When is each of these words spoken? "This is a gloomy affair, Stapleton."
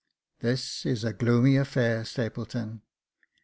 "This 0.39 0.83
is 0.83 1.03
a 1.03 1.13
gloomy 1.13 1.57
affair, 1.57 2.03
Stapleton." 2.05 2.81